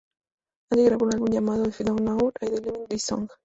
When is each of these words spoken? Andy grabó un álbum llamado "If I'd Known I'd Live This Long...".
Andy 0.71 0.85
grabó 0.85 1.05
un 1.05 1.13
álbum 1.13 1.27
llamado 1.29 1.67
"If 1.67 1.81
I'd 1.81 1.95
Known 2.01 2.31
I'd 2.41 2.49
Live 2.65 2.87
This 2.89 3.11
Long...". 3.11 3.27